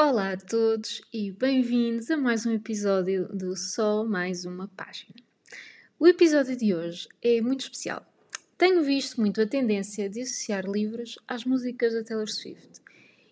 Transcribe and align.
Olá 0.00 0.34
a 0.34 0.36
todos 0.36 1.02
e 1.12 1.32
bem-vindos 1.32 2.08
a 2.08 2.16
mais 2.16 2.46
um 2.46 2.52
episódio 2.52 3.26
do 3.36 3.56
Só 3.56 4.04
Mais 4.04 4.44
Uma 4.44 4.68
Página. 4.68 5.16
O 5.98 6.06
episódio 6.06 6.56
de 6.56 6.72
hoje 6.72 7.08
é 7.20 7.40
muito 7.40 7.62
especial. 7.62 8.06
Tenho 8.56 8.84
visto 8.84 9.20
muito 9.20 9.42
a 9.42 9.46
tendência 9.46 10.08
de 10.08 10.20
associar 10.20 10.64
livros 10.70 11.18
às 11.26 11.44
músicas 11.44 11.94
da 11.94 12.04
Taylor 12.04 12.28
Swift 12.28 12.80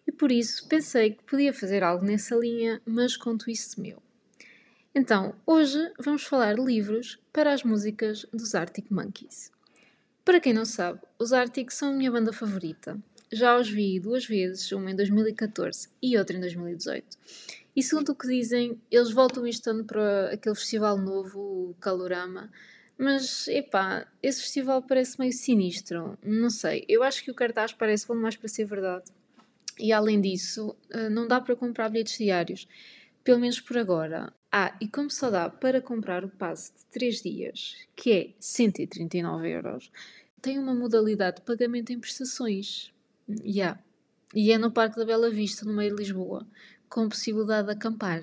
e 0.09 0.11
por 0.11 0.33
isso 0.33 0.67
pensei 0.67 1.13
que 1.13 1.23
podia 1.23 1.55
fazer 1.55 1.85
algo 1.85 2.05
nessa 2.05 2.35
linha, 2.35 2.83
mas 2.85 3.17
com 3.17 3.39
twist 3.39 3.81
meu. 3.81 4.03
Então, 4.93 5.37
hoje 5.47 5.79
vamos 6.01 6.25
falar 6.25 6.57
de 6.57 6.65
livros 6.65 7.17
para 7.33 7.53
as 7.53 7.63
músicas 7.63 8.27
dos 8.33 8.57
Arctic 8.57 8.91
Monkeys. 8.91 9.53
Para 10.25 10.41
quem 10.41 10.53
não 10.53 10.65
sabe, 10.65 10.99
os 11.17 11.33
Arctic 11.33 11.71
são 11.71 11.91
a 11.91 11.97
minha 11.97 12.11
banda 12.11 12.33
favorita 12.33 13.01
já 13.33 13.59
os 13.59 13.69
vi 13.69 13.99
duas 14.01 14.25
vezes, 14.27 14.71
uma 14.73 14.91
em 14.91 14.97
2014 14.97 15.89
e 16.03 16.17
outra 16.17 16.37
em 16.37 16.41
2018. 16.41 17.05
E 17.75 17.83
segundo 17.83 18.11
o 18.11 18.15
que 18.15 18.27
dizem, 18.27 18.81
eles 18.91 19.11
voltam 19.13 19.47
este 19.47 19.69
ano 19.69 19.85
para 19.85 20.31
aquele 20.33 20.55
festival 20.55 20.97
novo, 20.97 21.41
o 21.41 21.75
Calorama. 21.81 22.51
Mas, 22.97 23.47
epá, 23.49 24.07
esse 24.23 24.41
festival 24.41 24.83
parece 24.83 25.19
meio 25.19 25.33
sinistro. 25.33 26.19
Não 26.25 26.49
sei, 26.49 26.85
eu 26.89 27.03
acho 27.03 27.23
que 27.23 27.31
o 27.31 27.35
cartaz 27.35 27.73
parece 27.73 28.07
bom 28.07 28.15
mais 28.15 28.37
para 28.37 28.49
ser 28.49 28.65
verdade. 28.65 29.05
E 29.79 29.93
além 29.93 30.21
disso, 30.21 30.75
eh, 30.91 31.11
não 31.11 31.29
dá 31.29 31.39
para 31.39 31.55
comprar 31.55 31.91
bilhetes 31.91 32.17
diários. 32.17 32.67
Pelo 33.23 33.41
menos 33.41 33.61
por 33.61 33.77
agora. 33.77 34.33
Ah, 34.51 34.75
e 34.81 34.89
como 34.89 35.11
só 35.11 35.29
dá 35.29 35.51
para 35.51 35.83
comprar 35.83 36.25
o 36.25 36.31
passe 36.31 36.73
de 36.73 36.85
3 36.87 37.23
dias, 37.23 37.77
que 37.95 38.13
é 38.13 38.31
139 38.39 39.51
euros, 39.51 39.91
tem 40.41 40.59
uma 40.59 40.75
modalidade 40.75 41.37
de 41.37 41.43
pagamento 41.43 41.93
em 41.93 42.01
prestações. 42.01 42.91
Yeah. 43.29 43.81
E 44.35 44.53
é 44.53 44.59
no 44.59 44.71
Parque 44.71 44.97
da 44.97 45.05
Bela 45.05 45.31
Vista, 45.31 45.65
no 45.65 45.73
meio 45.73 45.95
de 45.95 46.03
Lisboa, 46.03 46.47
com 46.89 47.09
possibilidade 47.09 47.69
de 47.69 47.75
acampar. 47.75 48.23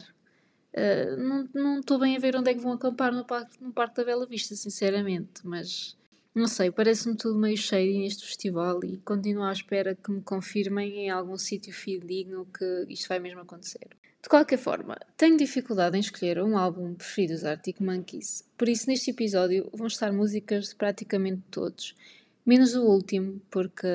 Uh, 0.73 1.47
não 1.53 1.80
estou 1.80 2.00
bem 2.00 2.16
a 2.16 2.19
ver 2.19 2.36
onde 2.36 2.50
é 2.50 2.53
que 2.53 2.59
vão 2.59 2.73
acampar 2.73 3.14
no 3.14 3.23
Parque, 3.25 3.61
no 3.61 3.72
Parque 3.72 3.97
da 3.97 4.03
Bela 4.03 4.25
Vista, 4.25 4.55
sinceramente, 4.55 5.42
mas 5.44 5.95
não 6.33 6.47
sei, 6.47 6.72
parece-me 6.72 7.16
tudo 7.16 7.38
meio 7.38 7.55
cheio 7.55 8.00
neste 8.00 8.25
festival 8.25 8.83
e 8.83 8.97
continuo 8.97 9.44
à 9.44 9.52
espera 9.52 9.94
que 9.94 10.11
me 10.11 10.19
confirmem 10.22 11.05
em 11.05 11.09
algum 11.11 11.38
sítio 11.38 11.72
fidedigno 11.72 12.47
que 12.58 12.86
isto 12.89 13.08
vai 13.08 13.20
mesmo 13.20 13.42
acontecer. 13.42 13.88
De 14.20 14.30
qualquer 14.30 14.58
forma, 14.58 14.97
tenho 15.16 15.38
dificuldade 15.38 15.95
em 15.95 15.99
escolher 15.99 16.42
um 16.42 16.58
álbum 16.58 16.95
preferido 16.95 17.33
dos 17.33 17.44
Arctic 17.44 17.80
Monkeys, 17.80 18.44
por 18.58 18.67
isso 18.67 18.89
neste 18.89 19.11
episódio 19.11 19.70
vão 19.73 19.86
estar 19.86 20.11
músicas 20.11 20.70
de 20.70 20.75
praticamente 20.75 21.44
todos, 21.52 21.94
menos 22.44 22.73
o 22.73 22.83
último, 22.83 23.39
porque, 23.52 23.88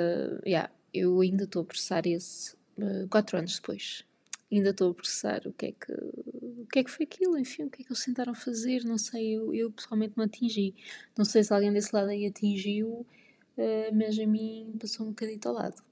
yeah, 0.47 0.71
eu 0.99 1.21
ainda 1.21 1.45
estou 1.45 1.63
a 1.63 1.65
processar 1.65 2.07
esse 2.07 2.55
uh, 2.79 3.09
quatro 3.09 3.39
anos 3.39 3.57
depois. 3.57 4.05
Ainda 4.51 4.71
estou 4.71 4.91
a 4.91 4.95
processar 4.95 5.43
o 5.47 5.53
que 5.53 5.67
é 5.67 5.73
que 5.73 5.93
o 5.93 6.67
que 6.71 6.81
é 6.81 6.85
que 6.85 6.91
foi 6.91 7.05
aquilo, 7.05 7.39
enfim, 7.39 7.65
o 7.65 7.71
que 7.71 7.83
é 7.83 7.85
que 7.85 7.93
eles 7.93 8.05
tentaram 8.05 8.35
fazer, 8.35 8.85
não 8.85 8.99
sei, 8.99 9.37
eu, 9.37 9.55
eu 9.55 9.71
pessoalmente 9.71 10.15
não 10.17 10.25
atingi. 10.25 10.75
Não 11.17 11.25
sei 11.25 11.43
se 11.43 11.53
alguém 11.53 11.73
desse 11.73 11.95
lado 11.95 12.11
aí 12.11 12.27
atingiu, 12.27 13.07
uh, 13.57 13.95
mas 13.95 14.19
a 14.19 14.27
mim 14.27 14.75
passou 14.79 15.07
um 15.07 15.11
bocadito 15.11 15.49
ao 15.49 15.55
lado. 15.55 15.83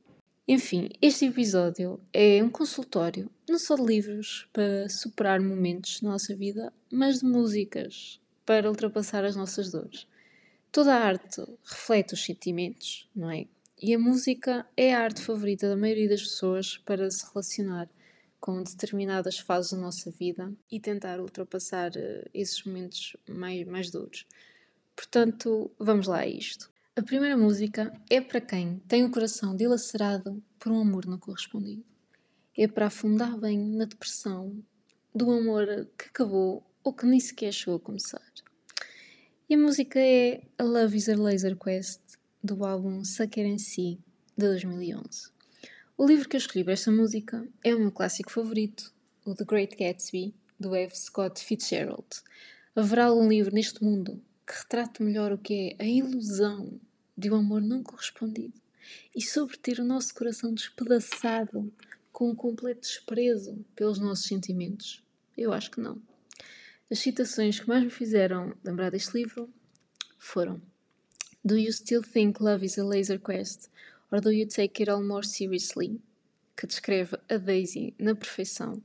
Enfim, 0.49 0.91
este 1.03 1.27
episódio 1.27 1.99
é 2.12 2.43
um 2.43 2.49
consultório, 2.49 3.29
não 3.49 3.59
só 3.59 3.75
de 3.75 3.83
livros 3.83 4.49
para 4.53 4.89
superar 4.89 5.41
momentos 5.41 6.01
na 6.03 6.11
nossa 6.11 6.37
vida, 6.37 6.73
mas 6.93 7.19
de 7.19 7.27
músicas 7.27 8.21
para 8.45 8.71
ultrapassar 8.71 9.25
as 9.25 9.34
nossas 9.34 9.73
dores. 9.73 10.07
Toda 10.71 10.95
a 10.95 11.05
arte 11.05 11.43
reflete 11.65 12.15
os 12.15 12.25
sentimentos, 12.25 13.09
não 13.15 13.29
é? 13.29 13.47
E 13.81 13.95
a 13.95 13.99
música 13.99 14.67
é 14.75 14.95
a 14.95 15.03
arte 15.03 15.21
favorita 15.21 15.69
da 15.69 15.77
maioria 15.77 16.09
das 16.09 16.23
pessoas 16.23 16.79
para 16.79 17.11
se 17.11 17.27
relacionar 17.27 17.91
com 18.41 18.63
determinadas 18.63 19.39
fases 19.39 19.73
da 19.73 19.77
nossa 19.77 20.11
vida 20.11 20.51
e 20.73 20.81
tentar 20.81 21.21
ultrapassar 21.21 21.91
uh, 21.91 22.31
esses 22.33 22.65
momentos 22.65 23.19
mais, 23.28 23.67
mais 23.67 23.91
duros. 23.91 24.27
Portanto, 24.95 25.71
vamos 25.78 26.06
lá 26.06 26.21
a 26.21 26.27
isto. 26.27 26.71
A 26.97 27.03
primeira 27.03 27.37
música 27.37 27.93
é 28.09 28.19
para 28.19 28.41
quem 28.41 28.78
tem 28.89 29.05
o 29.05 29.11
coração 29.11 29.55
dilacerado 29.55 30.43
por 30.59 30.73
um 30.73 30.81
amor 30.81 31.05
não 31.05 31.19
correspondido. 31.19 31.84
É 32.56 32.67
para 32.67 32.87
afundar 32.87 33.39
bem 33.39 33.59
na 33.59 33.84
depressão 33.84 34.56
do 35.15 35.31
amor 35.31 35.67
que 35.99 36.06
acabou 36.06 36.65
ou 36.83 36.95
que 36.95 37.05
nem 37.05 37.21
sequer 37.21 37.53
chegou 37.53 37.77
a 37.77 37.81
começar. 37.81 38.23
E 39.50 39.55
a 39.55 39.59
música 39.59 40.00
é 40.00 40.41
A 40.56 40.62
Love 40.62 40.97
is 40.97 41.11
a 41.11 41.15
Laser 41.15 41.59
Quest 41.59 42.00
do 42.47 42.65
álbum 42.65 43.05
Sucker 43.05 43.45
and 43.45 43.59
See, 43.59 43.99
de 44.37 44.47
2011. 44.47 45.31
O 45.99 46.07
livro 46.07 46.29
que 46.29 46.37
eu 46.37 46.39
escolhi 46.39 46.62
para 46.62 46.75
esta 46.75 46.93
música 46.93 47.45
é 47.65 47.75
o 47.75 47.81
meu 47.81 47.91
clássico 47.91 48.31
favorito, 48.31 48.95
o 49.25 49.34
The 49.34 49.45
Great 49.45 49.77
Gatsby, 49.77 50.33
do 50.59 50.73
F. 50.77 50.97
Scott 50.97 51.45
Fitzgerald. 51.45 52.06
Haverá 52.77 53.06
algum 53.06 53.29
livro 53.29 53.53
neste 53.53 53.83
mundo 53.83 54.23
que 54.47 54.55
retrate 54.55 55.03
melhor 55.03 55.33
o 55.33 55.39
que 55.39 55.75
é 55.77 55.83
a 55.83 55.89
ilusão 55.89 56.81
de 57.19 57.29
um 57.33 57.35
amor 57.35 57.61
não 57.61 57.83
correspondido 57.83 58.55
e 59.12 59.21
sobre 59.21 59.56
ter 59.56 59.81
o 59.81 59.85
nosso 59.85 60.15
coração 60.15 60.55
despedaçado 60.55 61.73
com 62.12 62.31
um 62.31 62.35
completo 62.35 62.83
desprezo 62.83 63.59
pelos 63.75 63.99
nossos 63.99 64.27
sentimentos? 64.27 65.03
Eu 65.37 65.53
acho 65.53 65.73
que 65.73 65.81
não. 65.81 66.01
As 66.89 67.01
citações 67.01 67.59
que 67.59 67.69
mais 67.69 67.83
me 67.83 67.91
fizeram 67.91 68.55
lembrar 68.62 68.91
deste 68.91 69.19
livro 69.19 69.53
foram 70.17 70.62
Do 71.47 71.55
you 71.55 71.71
still 71.71 72.03
think 72.03 72.41
love 72.41 72.65
is 72.65 72.77
a 72.77 72.83
laser 72.83 73.19
quest? 73.21 73.71
Or 74.11 74.21
do 74.21 74.31
you 74.31 74.47
take 74.47 74.83
it 74.83 74.91
all 74.91 75.01
more 75.01 75.23
seriously? 75.23 76.01
Que 76.57 76.67
descreve 76.67 77.17
a 77.31 77.39
Daisy 77.39 77.95
na 78.01 78.17
perfeição 78.17 78.83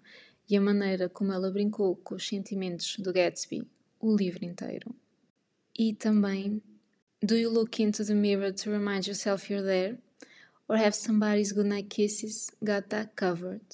e 0.47 0.55
a 0.55 0.61
maneira 0.61 1.09
como 1.09 1.33
ela 1.33 1.49
brincou 1.49 1.95
com 1.95 2.13
os 2.13 2.27
sentimentos 2.27 2.97
do 2.97 3.11
Gatsby 3.11 3.67
o 3.99 4.15
livro 4.15 4.45
inteiro. 4.45 4.93
E 5.75 5.95
também 5.95 6.61
Do 7.23 7.35
you 7.35 7.49
look 7.49 7.81
into 7.81 8.05
the 8.05 8.13
mirror 8.13 8.53
to 8.53 8.69
remind 8.69 9.07
yourself 9.07 9.51
you're 9.51 9.65
there? 9.65 9.97
Or 10.67 10.77
have 10.77 10.95
somebody's 10.95 11.51
goodnight 11.51 11.89
kisses 11.89 12.51
got 12.63 12.89
that 12.89 13.15
covered? 13.15 13.65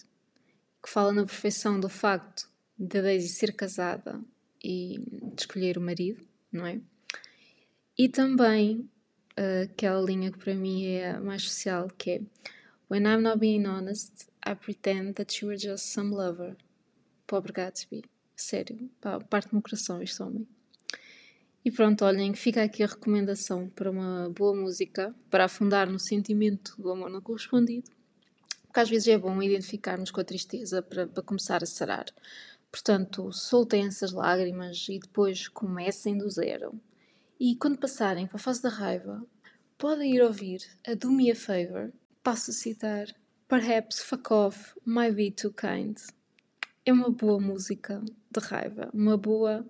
Que 0.82 0.90
fala 0.90 1.12
na 1.12 1.26
perfeição 1.26 1.78
do 1.78 1.90
facto 1.90 2.50
de 2.80 3.02
Daisy 3.02 3.28
ser 3.28 3.52
casada 3.52 4.22
e 4.64 4.98
de 5.36 5.42
escolher 5.42 5.78
o 5.78 5.82
marido, 5.82 6.26
não 6.54 6.66
é? 6.66 6.80
E 7.98 8.08
também 8.08 8.90
uh, 9.40 9.64
aquela 9.64 10.02
linha 10.02 10.32
que 10.32 10.38
para 10.38 10.54
mim 10.54 10.86
é 10.86 11.12
a 11.12 11.20
mais 11.20 11.42
especial, 11.42 11.90
que 11.98 12.12
é 12.12 12.22
When 12.90 13.04
I'm 13.04 13.22
not 13.22 13.40
being 13.40 13.66
honest, 13.66 14.28
I 14.48 14.56
pretend 14.56 15.14
that 15.14 15.44
you 15.44 15.50
are 15.50 15.58
just 15.58 15.86
some 15.86 16.16
lover. 16.16 16.56
Pobre 17.26 17.52
Gatsby. 17.52 18.04
Sério, 18.36 18.90
pá, 19.02 19.20
parte-me 19.20 19.60
o 19.60 19.62
coração 19.64 20.02
este 20.02 20.22
homem. 20.22 20.48
E 21.66 21.72
pronto, 21.72 22.06
olhem, 22.06 22.34
fica 22.34 22.64
aqui 22.64 22.82
a 22.84 22.88
recomendação 22.88 23.68
para 23.68 23.92
uma 23.92 24.30
boa 24.30 24.56
música, 24.56 25.14
para 25.30 25.46
afundar 25.46 25.90
no 25.90 26.00
sentimento 26.00 26.80
do 26.80 26.92
amor 26.92 27.10
não 27.10 27.20
correspondido, 27.20 27.92
porque 28.68 28.80
às 28.80 28.90
vezes 28.90 29.08
é 29.10 29.18
bom 29.18 29.42
identificarmos 29.42 30.12
com 30.12 30.22
a 30.22 30.24
tristeza 30.24 30.82
para, 30.82 31.08
para 31.08 31.24
começar 31.24 31.62
a 31.62 31.66
sarar. 31.66 32.06
Portanto, 32.72 33.34
soltem 33.34 33.88
essas 33.88 34.14
lágrimas 34.14 34.86
e 34.88 35.00
depois 35.00 35.50
comecem 35.50 36.18
do 36.18 36.30
zero. 36.30 36.80
E 37.40 37.56
quando 37.56 37.78
passarem 37.78 38.26
para 38.26 38.38
a 38.38 38.40
fase 38.40 38.64
da 38.64 38.70
raiva, 38.70 39.24
podem 39.78 40.16
ir 40.16 40.24
ouvir 40.24 40.60
a 40.88 40.96
Do 40.96 41.12
Me 41.12 41.32
a 41.32 41.36
Favor. 41.36 41.94
Passo 42.24 42.50
a 42.50 42.54
citar: 42.54 43.08
Perhaps 43.48 44.02
Fuck 44.02 44.34
Off 44.34 44.74
Might 44.84 45.14
Be 45.14 45.30
Too 45.30 45.54
Kind. 45.54 46.00
É 46.84 46.92
uma 46.92 47.12
boa 47.12 47.40
música 47.40 48.04
de 48.32 48.40
raiva, 48.40 48.90
uma 48.92 49.18
boa 49.18 49.64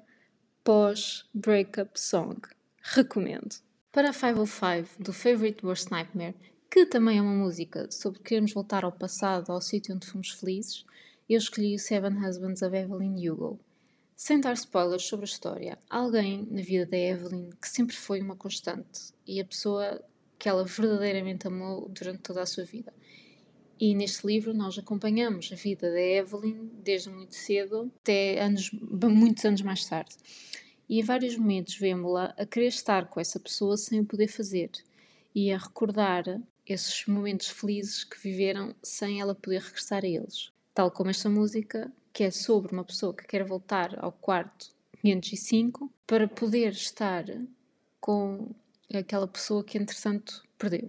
pós-breakup 0.63 1.99
song. 1.99 2.39
Recomendo. 2.81 3.55
Para 3.91 4.11
a 4.11 4.13
505 4.13 5.03
do 5.03 5.11
Favorite 5.11 5.65
Worst 5.65 5.91
Nightmare, 5.91 6.35
que 6.71 6.85
também 6.85 7.17
é 7.17 7.21
uma 7.21 7.33
música 7.33 7.91
sobre 7.91 8.21
queremos 8.21 8.53
voltar 8.53 8.85
ao 8.85 8.91
passado, 8.93 9.51
ao 9.51 9.59
sítio 9.59 9.93
onde 9.93 10.07
fomos 10.07 10.31
felizes, 10.31 10.85
eu 11.29 11.37
escolhi 11.37 11.75
o 11.75 11.79
Seven 11.79 12.17
Husbands 12.25 12.61
of 12.61 12.75
Evelyn 12.75 13.29
Hugo. 13.29 13.59
Sem 14.19 14.41
dar 14.41 14.53
spoilers 14.53 15.03
sobre 15.03 15.25
a 15.25 15.29
história, 15.29 15.77
há 15.87 15.99
alguém 15.99 16.47
na 16.49 16.63
vida 16.63 16.87
da 16.87 16.97
Evelyn 16.97 17.51
que 17.61 17.69
sempre 17.69 17.95
foi 17.95 18.19
uma 18.19 18.35
constante 18.35 19.13
e 19.27 19.39
a 19.39 19.45
pessoa 19.45 20.03
que 20.39 20.49
ela 20.49 20.65
verdadeiramente 20.65 21.45
amou 21.45 21.87
durante 21.87 22.23
toda 22.23 22.41
a 22.41 22.45
sua 22.47 22.63
vida. 22.63 22.91
E 23.79 23.93
neste 23.93 24.25
livro 24.25 24.55
nós 24.55 24.75
acompanhamos 24.75 25.51
a 25.53 25.55
vida 25.55 25.91
da 25.91 26.01
Evelyn 26.01 26.67
desde 26.83 27.11
muito 27.11 27.35
cedo 27.35 27.91
até 28.01 28.41
anos, 28.41 28.71
muitos 28.71 29.45
anos 29.45 29.61
mais 29.61 29.85
tarde. 29.85 30.15
E 30.89 30.99
em 30.99 31.03
vários 31.03 31.37
momentos 31.37 31.77
vemos-la 31.77 32.33
a 32.39 32.45
querer 32.47 32.69
estar 32.69 33.07
com 33.09 33.19
essa 33.19 33.39
pessoa 33.39 33.77
sem 33.77 33.99
o 33.99 34.05
poder 34.05 34.29
fazer 34.29 34.71
e 35.35 35.51
a 35.51 35.59
recordar 35.59 36.23
esses 36.65 37.05
momentos 37.05 37.49
felizes 37.49 38.03
que 38.03 38.19
viveram 38.19 38.75
sem 38.81 39.21
ela 39.21 39.35
poder 39.35 39.61
regressar 39.61 40.03
a 40.03 40.07
eles. 40.07 40.51
Tal 40.73 40.89
como 40.89 41.11
esta 41.11 41.29
música 41.29 41.91
que 42.17 42.23
é 42.23 42.31
sobre 42.31 42.73
uma 42.73 42.83
pessoa 42.83 43.13
que 43.13 43.27
quer 43.27 43.43
voltar 43.43 43.95
ao 44.03 44.11
quarto 44.11 44.73
505 45.03 45.93
para 46.07 46.27
poder 46.27 46.71
estar 46.71 47.23
com 48.01 48.55
aquela 48.91 49.27
pessoa 49.27 49.63
que 49.63 49.77
entretanto 49.77 50.43
perdeu. 50.57 50.87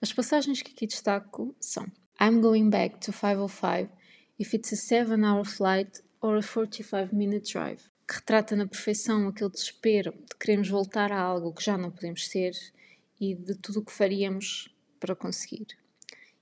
As 0.00 0.10
passagens 0.10 0.62
que 0.62 0.72
aqui 0.72 0.86
destaco 0.86 1.54
são 1.60 1.84
I'm 2.18 2.40
going 2.40 2.70
back 2.70 2.98
to 3.00 3.12
505 3.12 3.92
if 4.38 4.54
it's 4.54 4.72
a 4.72 5.04
7-hour 5.04 5.44
flight 5.44 6.02
or 6.22 6.38
a 6.38 6.40
45-minute 6.40 7.52
drive, 7.52 7.82
que 8.08 8.14
retrata 8.14 8.56
na 8.56 8.66
perfeição 8.66 9.28
aquele 9.28 9.50
desespero 9.50 10.12
de 10.12 10.34
queremos 10.40 10.70
voltar 10.70 11.12
a 11.12 11.20
algo 11.20 11.52
que 11.52 11.62
já 11.62 11.76
não 11.76 11.90
podemos 11.90 12.26
ser 12.26 12.52
e 13.20 13.34
de 13.34 13.54
tudo 13.56 13.80
o 13.80 13.84
que 13.84 13.92
faríamos 13.92 14.74
para 14.98 15.14
conseguir. 15.14 15.66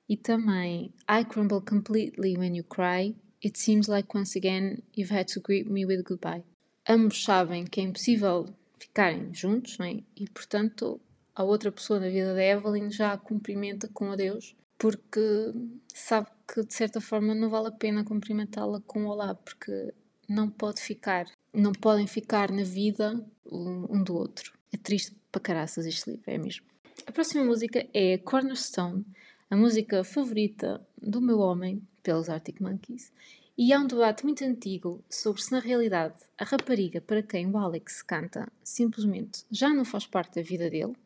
E 0.08 0.16
também 0.16 0.94
I 1.10 1.24
crumble 1.24 1.60
completely 1.60 2.38
when 2.38 2.56
you 2.56 2.62
cry. 2.62 3.16
It 3.44 3.58
seems 3.58 3.88
like 3.88 4.16
once 4.16 4.36
again 4.36 4.82
you've 4.94 5.14
had 5.14 5.26
to 5.32 5.40
greet 5.40 5.68
me 5.70 5.84
with 5.84 6.02
goodbye. 6.04 6.44
Ambos 6.88 7.24
sabem 7.24 7.64
que 7.64 7.80
é 7.80 7.84
impossível 7.84 8.48
ficarem 8.78 9.32
juntos, 9.34 9.78
não 9.78 9.86
é? 9.86 10.02
E 10.16 10.28
portanto 10.28 11.00
a 11.34 11.42
outra 11.42 11.72
pessoa 11.72 11.98
na 11.98 12.08
vida 12.08 12.34
da 12.34 12.42
Evelyn 12.42 12.90
já 12.90 13.12
a 13.12 13.18
cumprimenta 13.18 13.88
com 13.88 14.12
adeus, 14.12 14.54
porque 14.78 15.52
sabe 15.94 16.28
que 16.46 16.64
de 16.64 16.74
certa 16.74 17.00
forma 17.00 17.34
não 17.34 17.48
vale 17.48 17.68
a 17.68 17.72
pena 17.72 18.04
cumprimentá-la 18.04 18.80
com 18.86 19.06
olá, 19.06 19.34
porque 19.34 19.94
não 20.28 20.50
pode 20.50 20.80
ficar, 20.80 21.26
não 21.52 21.72
podem 21.72 22.06
ficar 22.06 22.50
na 22.50 22.64
vida 22.64 23.24
um 23.50 24.02
do 24.02 24.14
outro. 24.14 24.52
É 24.72 24.76
triste 24.76 25.16
para 25.30 25.40
caraças 25.40 25.86
este 25.86 26.10
livro, 26.10 26.24
é 26.26 26.38
mesmo. 26.38 26.66
A 27.06 27.12
próxima 27.12 27.44
música 27.44 27.86
é 27.92 28.18
Cornerstone, 28.18 29.04
a 29.52 29.56
música 29.56 30.02
favorita 30.02 30.80
do 30.96 31.20
meu 31.20 31.38
homem, 31.40 31.86
pelos 32.02 32.30
Arctic 32.30 32.58
Monkeys, 32.58 33.12
e 33.56 33.70
há 33.70 33.78
um 33.78 33.86
debate 33.86 34.24
muito 34.24 34.42
antigo 34.42 35.04
sobre 35.10 35.42
se 35.42 35.52
na 35.52 35.58
realidade 35.58 36.14
a 36.38 36.44
rapariga 36.44 37.02
para 37.02 37.22
quem 37.22 37.50
o 37.50 37.58
Alex 37.58 38.00
canta 38.00 38.50
simplesmente 38.64 39.44
já 39.50 39.68
não 39.68 39.84
faz 39.84 40.06
parte 40.06 40.36
da 40.36 40.40
vida 40.42 40.70
dele 40.70 40.96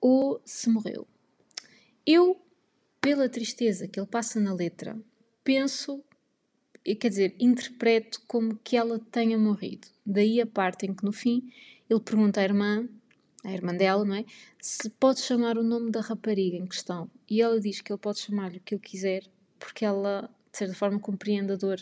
ou 0.00 0.40
se 0.44 0.70
morreu. 0.70 1.04
Eu, 2.06 2.40
pela 3.00 3.28
tristeza 3.28 3.88
que 3.88 3.98
ele 3.98 4.06
passa 4.06 4.38
na 4.38 4.54
letra, 4.54 4.96
penso, 5.42 6.00
quer 6.84 7.08
dizer, 7.08 7.34
interpreto 7.40 8.22
como 8.28 8.56
que 8.62 8.76
ela 8.76 9.00
tenha 9.10 9.36
morrido. 9.36 9.88
Daí 10.06 10.40
a 10.40 10.46
parte 10.46 10.86
em 10.86 10.94
que 10.94 11.04
no 11.04 11.12
fim 11.12 11.52
ele 11.90 11.98
pergunta 11.98 12.40
à 12.40 12.44
irmã, 12.44 12.88
à 13.44 13.52
irmã 13.52 13.74
dela, 13.76 14.04
não 14.04 14.16
é? 14.16 14.24
Se 14.60 14.88
pode 14.90 15.20
chamar 15.20 15.58
o 15.58 15.62
nome 15.62 15.90
da 15.90 16.00
rapariga 16.00 16.56
em 16.56 16.66
questão. 16.66 17.10
E 17.28 17.42
ela 17.42 17.60
diz 17.60 17.80
que 17.80 17.92
ele 17.92 18.00
pode 18.00 18.18
chamar-lhe 18.18 18.56
o 18.56 18.60
que 18.60 18.74
ele 18.74 18.82
quiser, 18.82 19.24
porque 19.58 19.84
ela, 19.84 20.30
de 20.50 20.58
certa 20.58 20.74
forma, 20.74 20.98
compreende 20.98 21.52
a 21.52 21.56
dor 21.56 21.78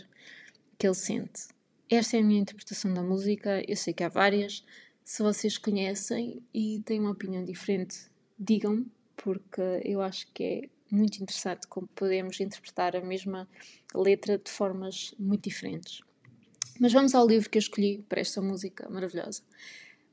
que 0.77 0.87
ele 0.87 0.95
sente. 0.95 1.49
Esta 1.89 2.17
é 2.17 2.21
a 2.21 2.25
minha 2.25 2.41
interpretação 2.41 2.93
da 2.93 3.03
música. 3.03 3.63
Eu 3.69 3.77
sei 3.77 3.95
que 3.95 4.03
há 4.03 4.09
várias. 4.09 4.65
Se 5.05 5.23
vocês 5.23 5.57
conhecem 5.57 6.43
e 6.53 6.81
têm 6.85 7.01
uma 7.01 7.11
opinião 7.11 7.45
diferente, 7.45 8.11
digam-me, 8.39 8.87
porque 9.17 9.63
eu 9.85 10.01
acho 10.01 10.27
que 10.33 10.43
é 10.43 10.69
muito 10.91 11.23
interessante 11.23 11.67
como 11.69 11.87
podemos 11.89 12.41
interpretar 12.41 12.97
a 12.97 13.01
mesma 13.01 13.49
letra 13.95 14.39
de 14.39 14.51
formas 14.51 15.15
muito 15.19 15.49
diferentes. 15.49 16.01
Mas 16.81 16.93
vamos 16.93 17.15
ao 17.15 17.27
livro 17.27 17.49
que 17.49 17.59
eu 17.59 17.61
escolhi 17.61 18.05
para 18.09 18.21
esta 18.21 18.41
música 18.41 18.89
maravilhosa. 18.89 19.43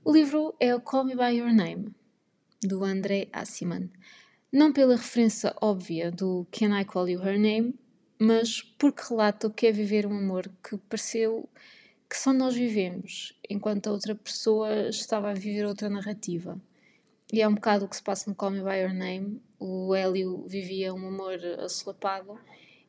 O 0.02 0.14
livro 0.14 0.56
é 0.62 0.74
o 0.74 0.80
Call 0.80 1.04
Me 1.04 1.14
By 1.14 1.38
Your 1.38 1.54
Name, 1.54 1.94
do 2.64 2.86
André 2.86 3.28
Assiman. 3.34 3.90
Não 4.52 4.72
pela 4.72 4.96
referência 4.96 5.54
óbvia 5.62 6.10
do 6.10 6.48
Can 6.52 6.80
I 6.80 6.86
Call 6.86 7.10
You 7.10 7.22
Her 7.22 7.38
Name, 7.38 7.76
mas 8.18 8.62
porque 8.62 9.04
relata 9.10 9.48
o 9.48 9.54
que 9.54 9.68
é 9.68 9.72
viver 9.74 10.08
um 10.08 10.18
amor 10.18 10.50
que 10.64 10.78
pareceu 10.78 11.50
que 12.10 12.18
só 12.18 12.32
nós 12.32 12.56
vivemos, 12.56 13.38
enquanto 13.50 13.88
a 13.88 13.92
outra 13.92 14.16
pessoa 14.16 14.88
estava 14.88 15.32
a 15.32 15.34
viver 15.34 15.66
outra 15.66 15.90
narrativa. 15.90 16.60
E 17.32 17.42
é 17.42 17.48
um 17.48 17.56
bocado 17.56 17.84
o 17.84 17.90
que 17.90 17.98
se 17.98 18.02
passa 18.02 18.30
no 18.30 18.36
Call 18.36 18.52
Me 18.52 18.64
By 18.64 18.80
Your 18.80 18.94
Name. 18.94 19.42
O 19.60 19.94
Hélio 19.94 20.46
vivia 20.48 20.94
um 20.94 21.08
amor 21.10 21.38
assolapado, 21.60 22.40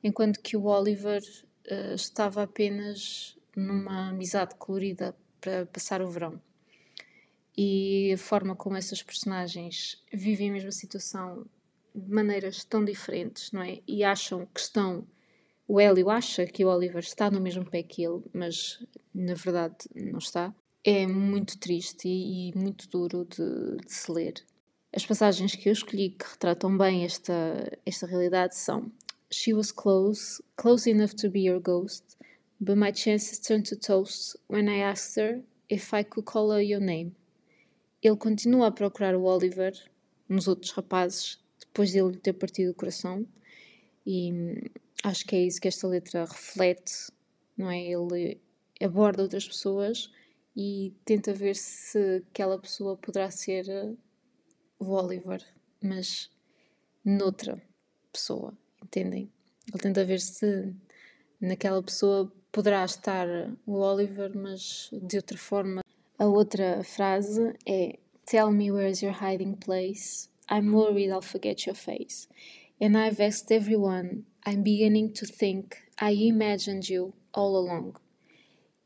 enquanto 0.03 0.41
que 0.41 0.57
o 0.57 0.67
Oliver 0.67 1.21
uh, 1.21 1.95
estava 1.95 2.45
apenas 2.45 3.37
numa 3.57 4.11
amizade 4.11 4.55
colorida 4.55 5.15
para 5.41 5.67
passar 5.67 6.01
o 6.01 6.09
verão. 6.09 6.41
E 7.57 8.13
a 8.13 8.19
forma 8.19 8.55
como 8.57 8.77
essas 8.77 9.03
personagens 9.03 10.03
vivem 10.13 10.51
a 10.51 10.53
mesma 10.53 10.73
situação 10.73 11.45
de 11.95 12.11
maneiras 12.11 12.65
tão 12.65 12.85
diferentes, 12.85 13.53
não 13.53 13.63
é? 13.63 13.81
E 13.87 14.05
acham 14.05 14.47
que 14.47 14.61
estão. 14.61 15.07
O 15.67 15.81
Hélio 15.81 16.11
acha 16.11 16.47
que 16.47 16.65
o 16.65 16.69
Oliver 16.69 17.03
está 17.03 17.31
no 17.31 17.41
mesmo 17.41 17.65
pé 17.65 17.83
que 17.83 18.05
ele, 18.05 18.23
mas 18.33 18.85
na 19.15 19.35
verdade 19.35 19.77
não 19.95 20.19
está 20.19 20.55
é 20.85 21.07
muito 21.07 21.59
triste 21.59 22.09
e, 22.09 22.51
e 22.51 22.59
muito 22.59 22.89
duro 22.89 23.27
de, 23.27 23.77
de, 23.85 23.93
se 23.93 24.11
ler. 24.11 24.35
As 24.95 25.07
passagens 25.07 25.55
que 25.55 25.69
eu 25.69 25.73
escolhi 25.73 26.11
que 26.11 26.25
retratam 26.27 26.77
bem 26.77 27.05
esta, 27.05 27.79
esta 27.85 28.07
realidade 28.07 28.57
são 28.57 28.91
She 29.33 29.55
was 29.55 29.71
close, 29.71 30.43
close 30.57 30.91
enough 30.91 31.15
to 31.21 31.31
be 31.31 31.43
your 31.43 31.61
ghost, 31.61 32.17
but 32.59 32.77
my 32.77 32.93
chances 32.93 33.39
turned 33.39 33.69
to 33.69 33.77
toast 33.77 34.37
when 34.49 34.69
I 34.69 34.81
asked 34.81 35.23
her 35.23 35.43
if 35.69 35.95
I 35.95 36.03
could 36.03 36.25
call 36.25 36.51
her 36.51 36.63
your 36.63 36.81
name. 36.81 37.15
Ele 38.03 38.17
continua 38.17 38.69
a 38.69 38.73
procurar 38.73 39.15
o 39.15 39.25
Oliver 39.25 39.75
nos 40.29 40.49
outros 40.49 40.73
rapazes 40.73 41.39
depois 41.59 41.93
dele 41.93 42.17
ter 42.17 42.33
partido 42.33 42.71
o 42.71 42.75
coração 42.75 43.27
e 44.07 44.33
acho 45.05 45.25
que 45.27 45.37
é 45.37 45.41
isso 45.41 45.61
que 45.61 45.69
esta 45.69 45.87
letra 45.87 46.25
reflete, 46.25 47.13
não 47.57 47.71
é? 47.71 47.81
Ele 47.81 48.41
aborda 48.83 49.23
outras 49.23 49.47
pessoas 49.47 50.11
e 50.57 50.95
tenta 51.05 51.33
ver 51.33 51.55
se 51.55 52.25
aquela 52.31 52.59
pessoa 52.59 52.97
poderá 52.97 53.31
ser 53.31 53.69
eh, 53.69 53.95
o 54.79 54.91
Oliver, 54.91 55.45
mas 55.83 56.31
noutra 57.05 57.63
pessoa, 58.13 58.57
entendem? 58.83 59.31
Ele 59.69 59.83
tenta 59.83 60.05
ver 60.05 60.21
se 60.21 60.75
naquela 61.41 61.83
pessoa 61.83 62.33
poderá 62.51 62.85
estar 62.85 63.27
o 63.67 63.75
Oliver, 63.75 64.37
mas 64.37 64.91
de 64.93 65.17
outra 65.17 65.39
forma. 65.39 65.83
A 66.21 66.27
outra 66.27 66.85
frase 66.85 67.55
é 67.67 67.99
Tell 68.27 68.53
me 68.53 68.71
where's 68.71 69.01
your 69.01 69.15
hiding 69.15 69.55
place. 69.55 70.29
I'm 70.51 70.71
worried 70.71 71.11
I'll 71.11 71.23
forget 71.23 71.65
your 71.67 71.75
face. 71.75 72.29
And 72.79 72.95
I've 72.95 73.19
asked 73.21 73.51
everyone. 73.51 74.25
I'm 74.45 74.63
beginning 74.63 75.15
to 75.15 75.25
think 75.25 75.79
I 75.99 76.13
imagined 76.13 76.91
you 76.91 77.15
all 77.33 77.57
along. 77.57 77.95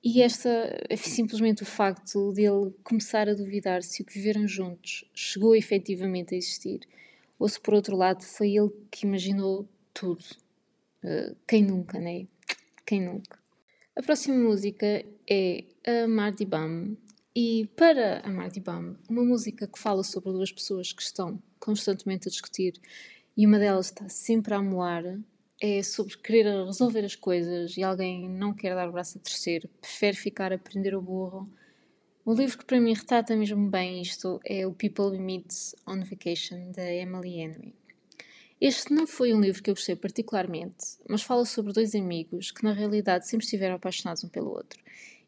E 0.04 0.22
esta 0.22 0.48
é 0.88 0.94
simplesmente 0.94 1.64
o 1.64 1.66
facto 1.66 2.32
dele 2.32 2.72
começar 2.84 3.28
a 3.28 3.34
duvidar 3.34 3.82
se 3.82 4.02
o 4.02 4.04
que 4.04 4.14
viveram 4.14 4.46
juntos 4.46 5.04
chegou 5.12 5.56
efetivamente 5.56 6.36
a 6.36 6.38
existir, 6.38 6.82
ou 7.36 7.48
se 7.48 7.60
por 7.60 7.74
outro 7.74 7.96
lado 7.96 8.22
foi 8.22 8.56
ele 8.56 8.70
que 8.92 9.06
imaginou 9.06 9.68
tudo. 9.92 10.22
Uh, 11.02 11.34
quem 11.48 11.64
nunca, 11.64 11.98
né? 11.98 12.28
Quem 12.86 13.00
nunca? 13.00 13.36
A 13.96 14.02
próxima 14.02 14.36
música 14.36 15.04
é 15.28 15.64
a 15.84 16.06
Mardi 16.06 16.44
Bam. 16.44 16.96
E 17.36 17.68
para 17.76 18.20
a 18.20 18.30
Mardi 18.30 18.60
Bam, 18.60 18.96
uma 19.10 19.24
música 19.24 19.66
que 19.66 19.76
fala 19.76 20.04
sobre 20.04 20.30
duas 20.30 20.52
pessoas 20.52 20.92
que 20.92 21.02
estão 21.02 21.42
constantemente 21.58 22.28
a 22.28 22.30
discutir 22.30 22.80
e 23.36 23.44
uma 23.44 23.58
delas 23.58 23.86
está 23.86 24.08
sempre 24.08 24.54
a 24.54 24.58
amoar, 24.58 25.02
é 25.60 25.82
sobre 25.82 26.16
querer 26.16 26.64
resolver 26.64 27.04
as 27.04 27.16
coisas 27.16 27.76
e 27.76 27.82
alguém 27.82 28.28
não 28.28 28.54
quer 28.54 28.76
dar 28.76 28.88
o 28.88 28.92
braço 28.92 29.18
a 29.18 29.20
terceiro, 29.20 29.68
prefere 29.80 30.16
ficar 30.16 30.52
a 30.52 30.58
prender 30.58 30.94
o 30.94 31.02
burro. 31.02 31.50
O 32.24 32.32
livro 32.32 32.56
que 32.56 32.64
para 32.64 32.80
mim 32.80 32.94
retrata 32.94 33.34
mesmo 33.34 33.68
bem 33.68 34.00
isto 34.00 34.40
é 34.44 34.64
o 34.64 34.72
People 34.72 35.06
We 35.06 35.18
Meet 35.18 35.52
on 35.88 36.04
Vacation, 36.04 36.70
da 36.70 36.88
Emily 36.88 37.40
Henry. 37.40 37.74
Este 38.60 38.94
não 38.94 39.08
foi 39.08 39.34
um 39.34 39.40
livro 39.40 39.60
que 39.60 39.70
eu 39.70 39.74
gostei 39.74 39.96
particularmente, 39.96 40.98
mas 41.08 41.22
fala 41.22 41.44
sobre 41.44 41.72
dois 41.72 41.96
amigos 41.96 42.52
que 42.52 42.62
na 42.62 42.72
realidade 42.72 43.26
sempre 43.28 43.44
estiveram 43.44 43.74
apaixonados 43.74 44.22
um 44.22 44.28
pelo 44.28 44.50
outro 44.50 44.84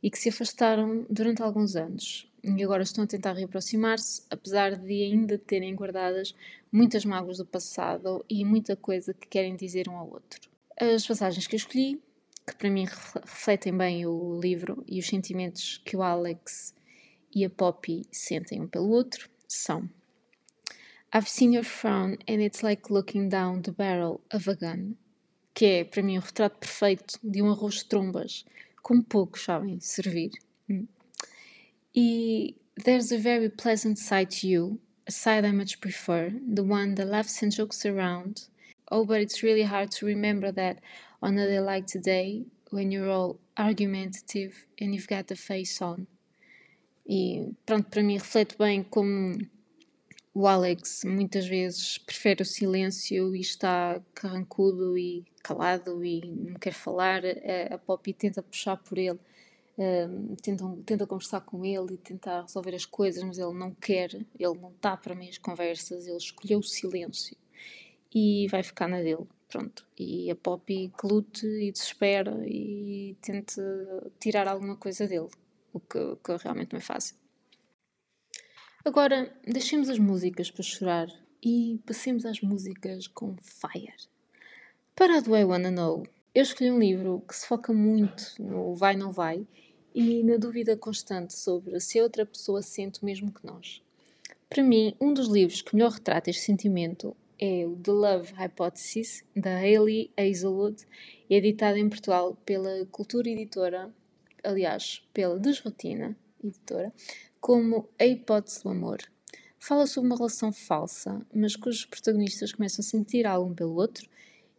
e 0.07 0.11
que 0.11 0.21
se 0.21 0.29
afastaram 0.29 1.05
durante 1.11 1.43
alguns 1.43 1.75
anos 1.75 2.31
e 2.45 2.63
agora 2.63 2.85
estão 2.85 3.03
a 3.03 3.09
tentar 3.09 3.33
reaproximar-se, 3.33 4.23
apesar 4.31 4.77
de 4.77 5.03
ainda 5.03 5.37
terem 5.37 5.75
guardadas 5.75 6.33
muitas 6.71 7.05
mágoas 7.05 7.39
do 7.39 7.45
passado 7.45 8.25
e 8.31 8.45
muita 8.45 8.77
coisa 8.77 9.13
que 9.13 9.27
querem 9.27 9.57
dizer 9.57 9.89
um 9.89 9.97
ao 9.97 10.09
outro. 10.09 10.49
As 10.81 11.05
passagens 11.05 11.49
que 11.49 11.57
eu 11.57 11.59
escolhi, 11.59 12.01
que 12.47 12.55
para 12.55 12.71
mim 12.71 12.85
refletem 12.85 13.77
bem 13.77 14.07
o 14.07 14.39
livro 14.41 14.85
e 14.87 15.01
os 15.01 15.09
sentimentos 15.09 15.83
que 15.85 15.97
o 15.97 16.03
Alex 16.05 16.73
e 17.35 17.45
a 17.45 17.51
Poppy 17.51 18.07
sentem 18.13 18.61
um 18.61 18.69
pelo 18.69 18.91
outro, 18.91 19.29
são 19.49 19.91
I've 21.13 21.29
seen 21.29 21.53
your 21.53 21.65
frown 21.65 22.13
and 22.29 22.41
it's 22.45 22.63
like 22.63 22.93
looking 22.93 23.29
down 23.29 23.61
the 23.61 23.73
barrel 23.73 24.21
of 24.33 24.49
a 24.49 24.55
gun, 24.55 24.95
que 25.53 25.65
é 25.65 25.85
para 25.85 26.01
mim 26.05 26.17
o 26.17 26.21
retrato 26.21 26.61
perfeito 26.61 27.19
de 27.25 27.43
um 27.43 27.51
arroz 27.51 27.79
de 27.79 27.87
trombas, 27.87 28.45
como 28.87 29.03
poucos 29.03 29.43
sabem 29.43 29.81
servir. 29.81 30.31
Hum. 30.71 30.87
E 31.93 32.55
there's 32.85 33.11
a 33.11 33.19
very 33.19 33.49
pleasant 33.49 33.99
side 33.99 34.31
to 34.31 34.47
you, 34.47 34.79
a 35.09 35.11
side 35.11 35.45
I 35.45 35.51
much 35.51 35.81
prefer, 35.81 36.31
the 36.31 36.63
one 36.63 36.95
that 36.95 37.09
laughs 37.09 37.43
and 37.43 37.51
jokes 37.51 37.85
around. 37.85 38.47
Oh, 38.89 39.05
but 39.05 39.21
it's 39.21 39.43
really 39.43 39.65
hard 39.65 39.91
to 39.91 40.07
remember 40.07 40.53
that 40.53 40.79
on 41.21 41.37
a 41.37 41.49
day 41.49 41.59
like 41.59 41.89
today, 41.89 42.45
when 42.71 42.93
you're 42.93 43.11
all 43.11 43.41
argumentative 43.59 44.67
and 44.81 44.95
you've 44.95 45.09
got 45.09 45.27
the 45.27 45.35
face 45.35 45.83
on. 45.83 46.07
E 47.05 47.57
pronto, 47.67 47.91
para 47.91 48.05
mim 48.05 48.19
reflete 48.19 48.57
bem 48.57 48.85
como 48.85 49.37
o 50.33 50.47
Alex 50.47 51.03
muitas 51.05 51.49
vezes 51.49 51.99
prefere 51.99 52.43
o 52.43 52.47
silêncio 52.47 53.35
e 53.35 53.41
está 53.41 54.01
carrancudo 54.15 54.97
e 54.97 55.25
calado 55.47 56.05
e 56.05 56.21
não 56.27 56.55
quer 56.59 56.73
falar. 56.73 57.23
A, 57.25 57.75
a 57.75 57.79
Poppy 57.79 58.13
tenta 58.13 58.43
puxar 58.43 58.77
por 58.77 58.99
ele, 58.99 59.19
um, 59.79 60.35
tenta, 60.37 60.65
tenta 60.85 61.07
conversar 61.07 61.41
com 61.43 61.65
ele 61.65 61.95
e 61.95 61.99
tentar 61.99 62.43
resolver 62.43 62.75
as 62.75 62.85
coisas, 62.85 63.23
mas 63.23 63.39
ele 63.39 63.55
não 63.55 63.73
quer, 63.73 64.13
ele 64.15 64.59
não 64.61 64.71
está 64.71 64.97
para 64.97 65.15
meias 65.15 65.39
conversas, 65.39 66.07
ele 66.07 66.17
escolheu 66.17 66.59
o 66.59 66.65
silêncio 66.65 67.37
e 68.13 68.49
vai 68.49 68.63
ficar 68.63 68.89
na 68.89 69.01
dele. 69.01 69.27
Pronto. 69.49 69.87
E 69.97 70.29
a 70.29 70.35
Poppy 70.35 70.93
que 70.99 71.07
lute 71.07 71.47
e 71.47 71.71
desespera 71.71 72.37
e 72.45 73.17
tente 73.23 73.61
tirar 74.19 74.49
alguma 74.49 74.77
coisa 74.77 75.07
dele, 75.07 75.29
o 75.73 75.79
que, 75.79 76.17
que 76.17 76.37
realmente 76.43 76.73
não 76.73 76.79
é 76.79 76.83
fácil. 76.83 77.15
Agora, 78.85 79.33
deixemos 79.47 79.89
as 79.89 79.99
músicas 79.99 80.51
para 80.51 80.63
chorar 80.65 81.09
e 81.43 81.81
passemos 81.87 82.25
às 82.25 82.41
músicas 82.41 83.07
com 83.07 83.37
fire. 83.41 83.95
Para 84.97 85.19
a 85.19 85.21
do 85.21 85.37
I 85.37 85.45
Wanna 85.45 85.71
Know, 85.71 86.07
eu 86.35 86.43
escolhi 86.43 86.71
um 86.71 86.79
livro 86.79 87.23
que 87.29 87.37
se 87.37 87.47
foca 87.47 87.71
muito 87.71 88.33
no 88.39 88.75
vai 88.75 88.97
não 88.97 89.13
vai 89.13 89.47
e 89.95 90.23
na 90.23 90.39
dúvida 90.39 90.75
constante 90.75 91.37
sobre 91.37 91.79
se 91.81 91.99
a 91.99 92.03
outra 92.03 92.25
pessoa 92.25 92.63
sente 92.63 93.03
o 93.03 93.05
mesmo 93.05 93.31
que 93.31 93.45
nós. 93.45 93.83
Para 94.49 94.63
mim, 94.63 94.97
um 94.99 95.13
dos 95.13 95.29
livros 95.29 95.61
que 95.61 95.77
melhor 95.77 95.91
retrata 95.91 96.31
este 96.31 96.41
sentimento 96.41 97.15
é 97.39 97.67
o 97.67 97.77
The 97.77 97.93
Love 97.93 98.33
Hypothesis, 98.33 99.23
da 99.37 99.59
Hayley 99.59 100.11
Hazelwood, 100.17 100.87
editado 101.29 101.77
em 101.77 101.91
Portugal 101.91 102.35
pela 102.47 102.87
Cultura 102.87 103.29
Editora, 103.29 103.93
aliás, 104.43 105.03
pela 105.13 105.39
Desrotina 105.39 106.17
Editora, 106.43 106.91
como 107.39 107.87
A 107.99 108.07
Hipótese 108.07 108.63
do 108.63 108.71
Amor. 108.71 109.03
Fala 109.59 109.87
sobre 109.87 110.09
uma 110.09 110.17
relação 110.17 110.55
falsa, 110.55 111.21
mas 111.35 111.55
cujos 111.55 111.85
protagonistas 111.85 112.51
começam 112.53 112.83
a 112.83 112.89
sentir 112.89 113.27
algo 113.27 113.55
pelo 113.55 113.75
outro, 113.75 114.09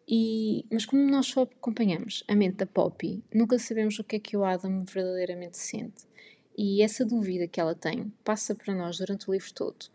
e, 0.08 0.66
mas 0.72 0.86
como 0.86 1.04
nós 1.10 1.26
só 1.28 1.42
acompanhamos 1.42 2.24
a 2.28 2.36
mente 2.36 2.56
da 2.56 2.66
Poppy, 2.66 3.22
nunca 3.34 3.60
sabemos 3.60 4.00
o 4.00 4.04
que 4.04 4.16
é 4.16 4.20
que 4.20 4.38
o 4.38 4.46
Adam 4.46 4.86
verdadeiramente 4.86 5.58
sente. 5.58 6.06
E 6.58 6.82
essa 6.82 7.06
dúvida 7.06 7.48
que 7.48 7.60
ela 7.60 7.76
tem 7.76 8.12
passa 8.24 8.56
para 8.56 8.74
nós 8.74 8.98
durante 8.98 9.30
o 9.30 9.34
livro 9.34 9.54
todo 9.54 9.88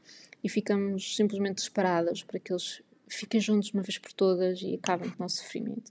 e 0.45 0.49
ficamos 0.49 1.16
simplesmente 1.16 1.57
desesperadas 1.57 2.23
para 2.23 2.38
que 2.38 2.52
eles 2.52 2.83
fiquem 3.09 3.40
juntos 3.40 3.73
uma 3.73 3.83
vez 3.83 3.99
por 3.99 4.12
todas 4.12 4.61
e 4.61 4.75
acabem 4.75 5.09
com 5.09 5.16
o 5.16 5.23
nosso 5.23 5.37
sofrimento. 5.37 5.90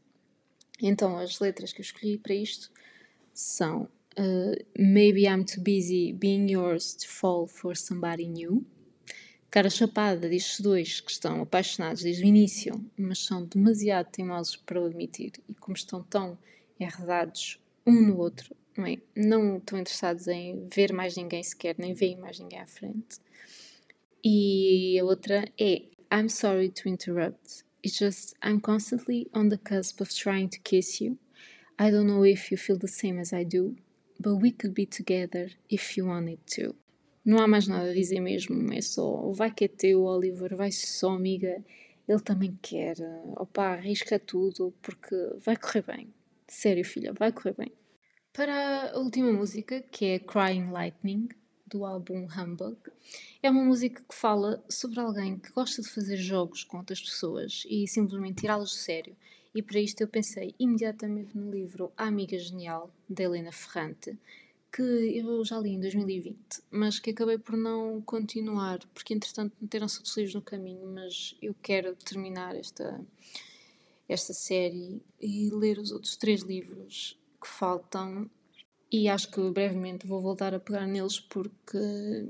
Então, 0.82 1.18
as 1.18 1.40
letras 1.40 1.74
que 1.74 1.82
eu 1.82 1.84
escolhi 1.84 2.18
para 2.18 2.34
isto 2.34 2.72
são 3.34 3.84
uh, 4.18 4.66
Maybe 4.78 5.25
I'm 5.25 5.44
too 5.44 5.62
busy 5.62 6.13
being 6.13 6.50
yours 6.50 6.94
to 6.96 7.08
fall 7.08 7.48
for 7.48 7.75
somebody 7.75 8.28
new. 8.28 8.66
Cara 9.51 9.70
chapada 9.70 10.29
destes 10.29 10.62
dois 10.62 11.01
que 11.01 11.12
estão 11.12 11.41
apaixonados 11.41 12.03
desde 12.03 12.24
o 12.24 12.25
início, 12.25 12.89
mas 12.98 13.20
são 13.20 13.46
demasiado 13.46 14.10
teimosos 14.10 14.55
para 14.55 14.79
o 14.81 14.86
admitir 14.86 15.34
e 15.50 15.53
como 15.53 15.75
estão 15.75 16.01
tão 16.01 16.39
enredados 16.79 17.60
um 17.86 18.08
no 18.08 18.17
outro, 18.17 18.55
não, 18.77 18.86
é? 18.86 18.98
não 19.13 19.58
estão 19.58 19.77
interessados 19.77 20.29
em 20.29 20.70
ver 20.74 20.93
mais 20.93 21.17
ninguém 21.17 21.43
sequer, 21.43 21.75
nem 21.77 21.93
veem 21.93 22.15
mais 22.15 22.39
ninguém 22.39 22.62
à 22.62 22.65
frente. 22.65 23.20
E 24.24 24.98
a 24.98 25.03
outra 25.03 25.43
é 25.60 25.81
I'm 26.13 26.29
sorry 26.29 26.70
to 26.70 26.88
interrupt. 26.88 27.65
It's 27.84 27.98
just 27.98 28.36
I'm 28.41 28.62
constantly 28.62 29.27
on 29.34 29.50
the 29.50 29.58
cusp 29.58 30.00
of 30.01 30.13
trying 30.15 30.48
to 30.48 30.62
kiss 30.62 31.03
you. 31.03 31.17
I 31.77 31.91
don't 31.91 32.08
know 32.08 32.25
if 32.25 32.51
you 32.51 32.58
feel 32.58 32.77
the 32.77 32.88
same 32.88 33.20
as 33.20 33.34
I 33.34 33.43
do, 33.43 33.75
but 34.17 34.36
we 34.36 34.51
could 34.51 34.74
be 34.74 34.86
together 34.86 35.51
if 35.70 35.98
you 35.98 36.05
wanted 36.05 36.39
to. 36.55 36.75
Não 37.24 37.40
há 37.40 37.48
mais 37.48 37.68
nada 37.68 37.90
a 37.90 37.94
dizer 37.94 38.20
mesmo, 38.20 38.74
é 38.74 38.82
só 38.82 39.32
vai 39.32 39.54
que 39.54 39.66
é 39.66 39.68
teu, 39.68 40.04
Oliver, 40.04 40.56
vai 40.56 40.72
só, 40.72 41.12
amiga. 41.12 41.63
Ele 42.08 42.20
também 42.20 42.58
quer. 42.62 42.98
Opa, 43.38 43.74
arrisca 43.74 44.18
tudo 44.18 44.74
porque 44.82 45.16
vai 45.40 45.56
correr 45.56 45.84
bem. 45.84 46.13
Sério, 46.48 46.84
filha, 46.84 47.13
vai 47.13 47.32
correr 47.32 47.54
bem. 47.54 47.72
Para 48.34 48.92
a 48.92 49.00
última 49.00 49.32
música, 49.32 49.82
que 49.92 50.06
é 50.06 50.20
Crying 50.20 50.72
Lightning, 50.72 51.30
do 51.72 51.86
álbum 51.86 52.28
Humbug. 52.28 52.78
É 53.42 53.50
uma 53.50 53.63
música 53.63 54.04
que 54.08 54.16
fala 54.16 54.63
sobre 54.70 55.00
alguém 55.00 55.38
que 55.38 55.51
gosta 55.51 55.82
de 55.82 55.90
fazer 55.90 56.18
jogos 56.18 56.63
com 56.63 56.78
outras 56.78 57.00
pessoas 57.00 57.63
e 57.70 57.88
simplesmente 57.88 58.42
tirá-los 58.42 58.72
de 58.72 58.78
sério. 58.78 59.16
E 59.54 59.62
para 59.62 59.80
isto 59.80 60.01
eu 60.01 60.08
pensei 60.08 60.54
imediatamente 60.60 61.38
no 61.38 61.50
livro 61.50 61.92
A 61.98 62.06
Amiga 62.06 62.38
Genial, 62.38 62.90
da 63.10 63.24
Helena 63.24 63.51
Ferrante, 63.51 64.18
que 64.72 64.82
eu 64.82 65.44
já 65.44 65.60
li 65.60 65.72
em 65.72 65.80
2020, 65.80 66.38
mas 66.72 66.98
que 66.98 67.12
acabei 67.12 67.38
por 67.38 67.58
não 67.58 68.01
continuar, 68.01 68.80
porque 68.94 69.13
entretanto 69.13 69.54
meteram-se 69.60 70.01
livros 70.16 70.36
no 70.36 70.42
caminho, 70.42 70.88
mas 70.88 71.36
eu 71.42 71.54
quero 71.62 71.96
terminar 71.96 72.56
esta, 72.56 73.04
esta 74.08 74.34
série 74.34 75.01
e 75.20 75.50
ler 75.50 75.78
os 75.78 75.92
outros 75.92 76.16
três 76.16 76.42
livros 76.42 77.20
que 77.42 77.48
faltam 77.48 78.30
e 78.92 79.10
acho 79.10 79.30
que 79.30 79.42
brevemente 79.50 80.08
vou 80.08 80.22
voltar 80.22 80.54
a 80.54 80.60
pegar 80.60 80.86
neles 80.86 81.20
porque 81.20 81.78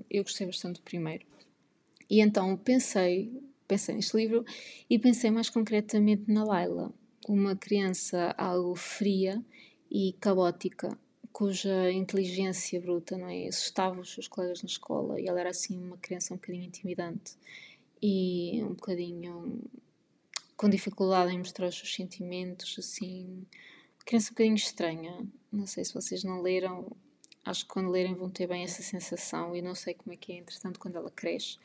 eu 0.10 0.24
gostei 0.24 0.48
bastante 0.48 0.76
do 0.78 0.84
primeiro. 0.84 1.26
E 2.10 2.22
então 2.22 2.58
pensei, 2.58 3.32
pensei 3.68 3.96
neste 3.96 4.18
livro 4.18 4.46
e 4.90 4.98
pensei 5.00 5.32
mais 5.32 5.50
concretamente 5.50 6.32
na 6.32 6.44
Laila, 6.44 6.94
uma 7.28 7.56
criança 7.56 8.34
algo 8.38 8.76
fria 8.76 9.44
e 9.90 10.14
caótica, 10.20 10.98
cuja 11.32 11.92
inteligência 11.92 12.80
bruta 12.80 13.18
não 13.18 13.28
é, 13.28 13.48
assustava 13.48 14.00
os 14.00 14.14
seus 14.14 14.28
colegas 14.28 14.62
na 14.62 14.68
escola 14.68 15.20
e 15.20 15.28
ela 15.28 15.40
era 15.40 15.50
assim 15.50 15.78
uma 15.78 15.98
criança 15.98 16.34
um 16.34 16.38
bocadinho 16.38 16.66
intimidante 16.66 17.36
e 18.02 18.62
um 18.64 18.74
bocadinho 18.74 19.62
com 20.58 20.70
dificuldade 20.70 21.34
em 21.34 21.40
mostrar 21.40 21.68
os 21.68 21.76
seus 21.76 21.94
sentimentos, 21.96 22.76
assim, 22.78 23.46
criança 24.06 24.30
um 24.30 24.34
bocadinho 24.34 24.56
estranha. 24.56 25.28
Não 25.52 25.66
sei 25.66 25.84
se 25.84 25.94
vocês 25.94 26.24
não 26.24 26.42
leram, 26.42 26.86
acho 27.44 27.66
que 27.66 27.74
quando 27.74 27.90
lerem 27.90 28.14
vão 28.14 28.30
ter 28.30 28.46
bem 28.48 28.64
essa 28.64 28.84
sensação 28.84 29.56
e 29.56 29.62
não 29.62 29.74
sei 29.74 29.94
como 29.96 30.14
é 30.14 30.18
que 30.18 30.32
é, 30.32 30.38
entretanto, 30.38 30.80
quando 30.80 30.98
ela 30.98 31.10
cresce. 31.10 31.58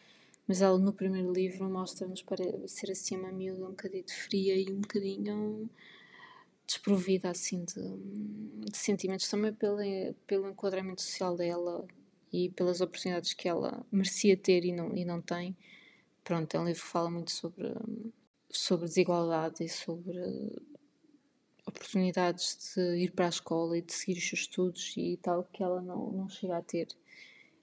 Mas 0.49 0.63
ela 0.63 0.79
no 0.79 0.93
primeiro 0.93 1.33
livro 1.33 1.69
mostra-nos 1.69 2.23
para 2.23 2.43
ser 2.69 2.91
assim 2.91 3.17
uma 3.17 3.33
miúda 3.33 3.67
um 3.67 3.71
bocadinho 3.71 4.05
fria 4.09 4.57
e 4.57 4.71
um 4.71 4.81
bocadinho 4.81 5.69
desprovida 6.67 7.31
assim 7.31 7.65
de, 7.65 8.71
de 8.71 8.77
sentimentos 8.77 9.29
também 9.29 9.53
pelo, 9.53 9.79
pelo 10.27 10.49
enquadramento 10.49 11.03
social 11.03 11.37
dela 11.37 11.87
e 12.33 12.51
pelas 12.51 12.81
oportunidades 12.81 13.33
que 13.33 13.49
ela 13.49 13.87
merecia 13.91 14.37
ter 14.37 14.65
e 14.65 14.73
não, 14.73 14.95
e 14.97 15.05
não 15.05 15.23
tem. 15.23 15.57
Pronto, 16.25 16.55
é 16.55 16.61
um 16.61 16.65
livro 16.65 16.83
que 16.83 16.89
fala 16.89 17.09
muito 17.09 17.31
sobre, 17.31 17.73
sobre 18.51 18.87
desigualdade 18.87 19.63
e 19.63 19.69
sobre 19.69 20.19
oportunidades 21.65 22.75
de 22.75 22.97
ir 22.97 23.13
para 23.13 23.27
a 23.27 23.29
escola 23.29 23.79
e 23.79 23.83
de 23.83 23.93
seguir 23.93 24.19
os 24.19 24.29
seus 24.29 24.41
estudos 24.41 24.95
e 24.97 25.17
tal, 25.23 25.45
que 25.45 25.63
ela 25.63 25.81
não, 25.81 26.11
não 26.11 26.29
chega 26.29 26.57
a 26.57 26.63
ter, 26.63 26.89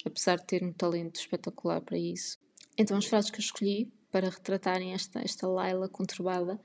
apesar 0.05 0.37
de 0.37 0.45
ter 0.45 0.63
um 0.63 0.71
talento 0.71 1.19
espetacular 1.19 1.81
para 1.81 1.97
isso. 1.97 2.39
Então, 2.77 2.97
as 2.97 3.05
frases 3.05 3.29
que 3.29 3.37
eu 3.37 3.43
escolhi 3.43 3.91
para 4.11 4.29
retratarem 4.29 4.93
esta, 4.93 5.19
esta 5.19 5.47
Laila 5.47 5.89
conturbada 5.89 6.59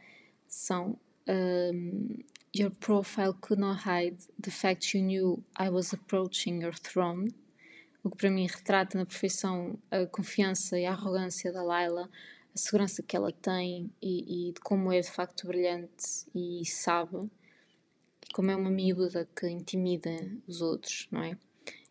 são 0.47 0.99
um, 1.29 2.25
Your 2.55 2.71
profile 2.71 3.35
could 3.35 3.61
not 3.61 3.81
hide 3.85 4.17
the 4.41 4.51
fact 4.51 4.95
you 4.95 5.03
knew 5.03 5.45
I 5.55 5.69
was 5.69 5.93
approaching 5.93 6.63
your 6.63 6.73
throne. 6.73 7.29
O 8.03 8.11
que 8.11 8.17
para 8.17 8.31
mim 8.31 8.47
retrata 8.47 8.97
na 8.97 9.05
perfeição 9.05 9.79
a 9.91 10.07
confiança 10.07 10.79
e 10.79 10.87
a 10.87 10.93
arrogância 10.93 11.53
da 11.53 11.63
Laila, 11.63 12.09
a 12.55 12.59
segurança 12.59 13.03
que 13.03 13.15
ela 13.15 13.31
tem 13.31 13.93
e, 14.01 14.49
e, 14.49 14.53
de 14.53 14.61
como 14.61 14.91
é 14.91 15.01
de 15.01 15.11
facto 15.11 15.47
brilhante 15.47 16.27
e 16.35 16.65
sabe, 16.65 17.31
como 18.33 18.51
é 18.51 18.57
uma 18.57 18.71
miúda 18.71 19.29
que 19.37 19.47
intimida 19.47 20.11
os 20.47 20.63
outros, 20.63 21.07
não 21.13 21.23
é? 21.23 21.37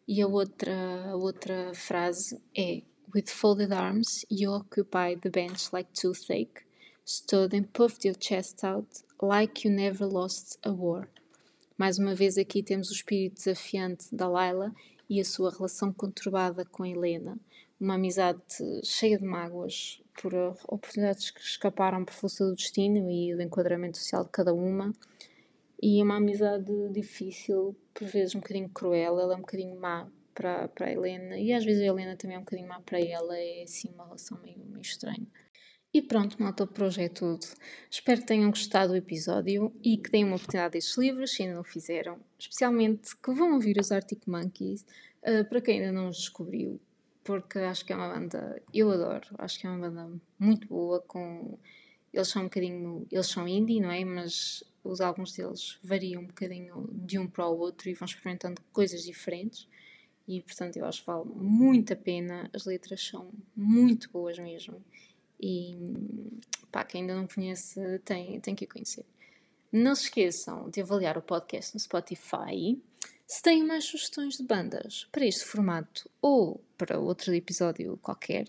E 0.08 0.22
a 0.22 0.27
outra, 0.27 1.12
a 1.12 1.15
outra 1.15 1.72
frase 1.75 2.41
é 2.58 2.82
With 3.15 3.29
folded 3.29 3.72
arms, 3.72 4.25
you 4.29 4.51
occupy 4.51 5.15
the 5.15 5.29
bench 5.29 5.72
like 5.72 5.89
toothache, 5.94 6.67
stood 7.08 7.54
and 7.54 7.72
puffed 7.72 8.06
your 8.06 8.16
chest 8.20 8.66
out 8.66 9.02
like 9.22 9.66
you 9.66 9.74
never 9.74 10.06
lost 10.06 10.60
a 10.66 10.72
war. 10.72 11.08
Mais 11.78 11.98
uma 11.98 12.14
vez 12.14 12.38
aqui 12.38 12.62
temos 12.62 12.90
o 12.90 12.94
espírito 12.94 13.36
desafiante 13.36 14.14
da 14.14 14.28
Laila 14.28 14.76
e 15.10 15.22
a 15.22 15.24
sua 15.24 15.50
relação 15.50 15.94
conturbada 15.94 16.66
com 16.66 16.86
Helena, 16.86 17.40
uma 17.80 17.94
amizade 17.96 18.42
cheia 18.84 19.18
de 19.18 19.24
mágoas 19.24 20.02
por 20.22 20.34
oportunidades 20.68 21.32
que 21.32 21.40
escaparam 21.40 22.04
por 22.04 22.14
força 22.14 22.46
do 22.46 22.56
destino 22.56 23.10
e 23.10 23.34
do 23.34 23.42
enquadramento 23.42 23.98
social 23.98 24.26
de 24.26 24.32
cada 24.32 24.54
uma, 24.54 24.94
e 25.82 26.04
uma 26.04 26.18
amizade 26.18 26.90
difícil, 26.92 27.74
por 27.94 28.06
vezes 28.08 28.36
um 28.36 28.40
bocadinho 28.40 28.68
cruel, 28.70 29.18
ela 29.18 29.34
é 29.34 29.38
um 29.38 29.42
bocadinho 29.42 29.80
má 29.80 30.10
para, 30.34 30.68
para 30.68 30.88
a 30.88 30.92
Helena 30.92 31.40
e 31.40 31.54
às 31.54 31.64
vezes 31.64 31.82
a 31.82 31.86
Helena 31.86 32.18
também 32.18 32.36
é 32.36 32.40
um 32.40 32.44
bocadinho 32.44 32.68
má 32.68 32.82
para 32.82 33.00
ela, 33.00 33.38
é 33.38 33.64
assim 33.64 33.94
uma 33.94 34.04
relação 34.04 34.38
meio, 34.42 34.66
meio 34.66 34.82
estranha. 34.82 35.26
E 35.98 36.01
pronto, 36.04 36.39
malta, 36.39 36.68
por 36.68 36.84
hoje 36.84 37.01
é 37.01 37.10
tudo. 37.10 37.44
Espero 37.89 38.22
que 38.22 38.27
tenham 38.27 38.51
gostado 38.51 38.89
do 38.89 38.96
episódio 38.96 39.74
e 39.84 39.98
que 39.98 40.12
deem 40.12 40.25
uma 40.25 40.36
oportunidade 40.36 40.75
a 40.75 40.77
estes 40.77 40.96
livros, 40.96 41.32
se 41.32 41.42
ainda 41.42 41.56
não 41.56 41.63
fizeram. 41.63 42.20
Especialmente 42.38 43.18
que 43.18 43.34
vão 43.34 43.56
ouvir 43.56 43.80
os 43.80 43.92
Arctic 43.92 44.22
Monkeys, 44.27 44.86
uh, 45.24 45.44
para 45.50 45.60
quem 45.60 45.80
ainda 45.80 45.92
não 45.92 46.10
os 46.10 46.18
descobriu, 46.18 46.80
porque 47.24 47.58
acho 47.58 47.84
que 47.84 47.94
é 47.94 47.96
uma 47.96 48.10
banda, 48.10 48.62
eu 48.72 48.92
adoro, 48.92 49.27
acho 49.39 49.60
que 49.60 49.66
é 49.66 49.72
uma 49.72 49.89
banda 49.89 50.22
muito 50.38 50.68
boa, 50.68 51.01
com... 51.01 51.58
Eles 52.13 52.27
são 52.27 52.44
um 52.44 52.46
bocadinho, 52.46 53.08
eles 53.12 53.25
são 53.25 53.48
indie, 53.48 53.80
não 53.80 53.89
é? 53.89 54.06
Mas 54.06 54.63
os 54.84 55.01
álbuns 55.01 55.34
deles 55.34 55.80
variam 55.82 56.22
um 56.22 56.27
bocadinho 56.27 56.88
de 56.94 57.18
um 57.18 57.25
para 57.25 57.48
o 57.48 57.58
outro 57.58 57.89
e 57.89 57.96
vão 57.96 58.06
experimentando 58.06 58.62
coisas 58.72 59.01
diferentes. 59.01 59.68
E 60.27 60.42
portanto 60.42 60.77
eu 60.77 60.86
acho 60.86 61.00
que 61.00 61.08
vale 61.08 61.25
muito 61.25 61.92
a 61.94 61.96
pena. 61.96 62.51
As 62.54 62.66
letras 62.66 63.01
são 63.04 63.32
muito 63.56 64.12
boas 64.12 64.38
mesmo. 64.38 64.80
E 65.39 65.77
pá, 66.72 66.84
quem 66.84 67.01
ainda 67.01 67.13
não 67.15 67.27
conhece 67.27 68.00
tem, 68.00 68.39
tem 68.39 68.56
que 68.56 68.65
conhecer. 68.65 69.06
Não 69.72 69.94
se 69.96 70.03
esqueçam 70.03 70.70
de 70.70 70.82
avaliar 70.82 71.17
o 71.17 71.22
podcast 71.22 71.74
no 71.74 71.79
Spotify. 71.79 72.77
Se 73.27 73.41
têm 73.41 73.65
mais 73.65 73.86
sugestões 73.86 74.36
de 74.38 74.44
bandas 74.44 75.08
para 75.12 75.25
este 75.25 75.46
formato 75.46 76.08
ou 76.22 76.62
para 76.77 77.00
outro 77.00 77.34
episódio 77.34 77.98
qualquer, 77.98 78.48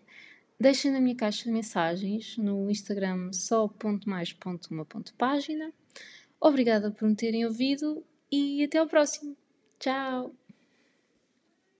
deixem 0.59 0.91
na 0.93 1.01
minha 1.01 1.17
caixa 1.17 1.45
de 1.45 1.51
mensagens 1.51 2.37
no 2.37 2.71
Instagram 2.71 3.33
só.mais.uma.página. 3.33 5.73
Obrigada 6.41 6.93
por 6.93 7.09
me 7.09 7.17
terem 7.17 7.45
ouvido 7.45 8.05
e 8.31 8.63
até 8.63 8.79
ao 8.79 8.87
próximo. 8.87 9.37
Tchau! 9.81 10.33